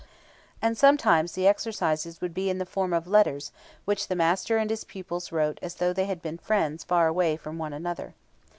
And 0.63 0.75
sometimes 0.75 1.33
the 1.33 1.45
exercises 1.45 2.21
would 2.21 2.33
be 2.33 2.49
in 2.49 2.57
the 2.57 2.65
form 2.65 2.91
of 2.91 3.05
letters 3.05 3.51
which 3.85 4.07
the 4.07 4.15
master 4.15 4.57
and 4.57 4.67
his 4.71 4.83
pupils 4.83 5.31
wrote 5.31 5.59
as 5.61 5.75
though 5.75 5.93
they 5.93 6.05
had 6.07 6.23
been 6.23 6.39
friends 6.39 6.83
far 6.83 7.05
away 7.05 7.37
from 7.37 7.59
one 7.59 7.71
another. 7.71 8.15